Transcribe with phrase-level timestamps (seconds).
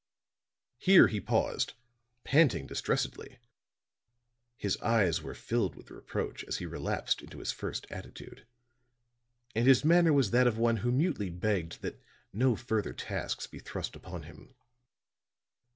[0.79, 1.73] Here he paused,
[2.23, 3.37] panting distressedly;
[4.57, 8.47] his eyes were filled with reproach as he relapsed into his first attitude;
[9.53, 12.01] and his manner was that of one who mutely begged that
[12.33, 14.55] no further tasks be thrust upon him.